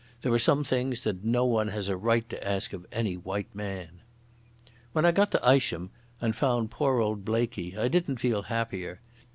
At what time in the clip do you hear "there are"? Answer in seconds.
0.23-0.39